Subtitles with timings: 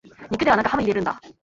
[0.31, 1.21] 肉ではなくハム入れるんだ